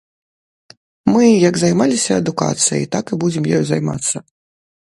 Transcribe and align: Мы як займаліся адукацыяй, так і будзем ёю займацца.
Мы 1.11 1.23
як 1.49 1.55
займаліся 1.63 2.11
адукацыяй, 2.23 2.89
так 2.97 3.05
і 3.15 3.21
будзем 3.25 3.43
ёю 3.59 3.61
займацца. 3.75 4.17